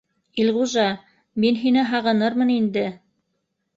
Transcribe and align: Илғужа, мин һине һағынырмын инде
Илғужа, 0.43 0.85
мин 1.45 1.59
һине 1.65 1.85
һағынырмын 1.93 2.53
инде 2.57 2.87